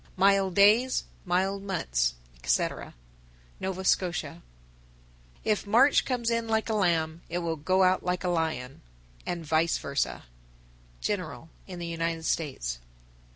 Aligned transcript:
Mild 0.17 0.55
days, 0.55 1.03
mild 1.25 1.61
months, 1.61 2.15
etc. 2.43 2.95
Nova 3.59 3.83
Scotia. 3.85 4.41
948. 5.45 5.51
If 5.53 5.67
March 5.67 6.05
comes 6.05 6.31
in 6.31 6.47
like 6.47 6.69
a 6.69 6.73
lamb, 6.73 7.21
it 7.29 7.37
goes 7.63 7.83
out 7.85 8.01
like 8.03 8.23
a 8.23 8.27
lion, 8.29 8.81
and 9.27 9.45
vice 9.45 9.77
versa. 9.77 10.23
_General 11.03 11.49
in 11.67 11.77
the 11.77 11.85
United 11.85 12.25
States. 12.25 12.79